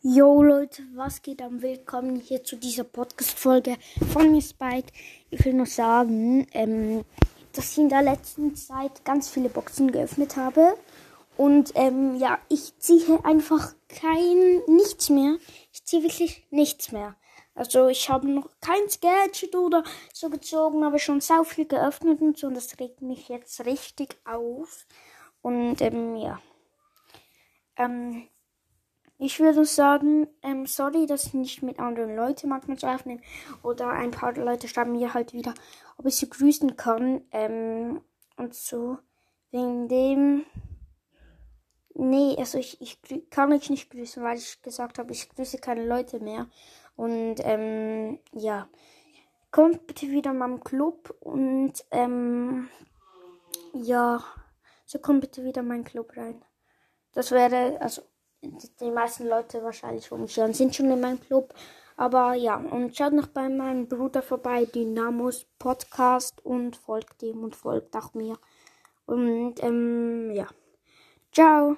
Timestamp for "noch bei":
63.12-63.48